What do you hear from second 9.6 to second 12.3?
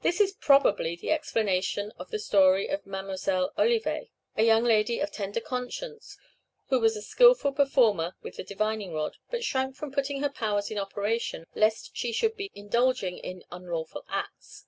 from putting her powers in operation, lest she